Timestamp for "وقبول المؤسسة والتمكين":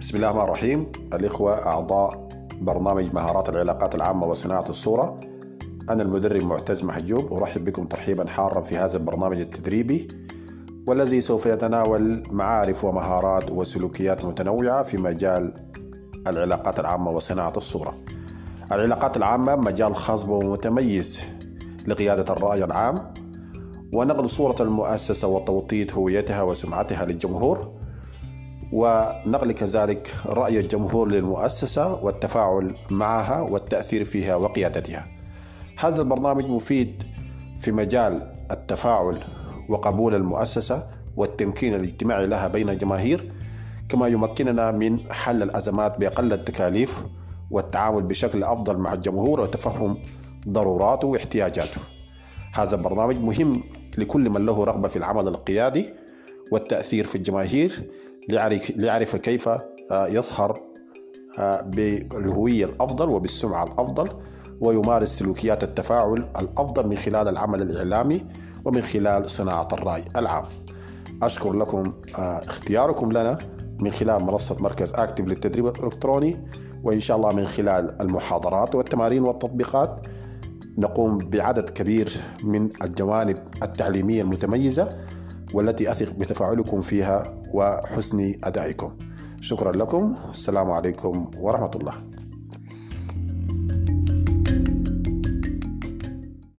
39.68-41.74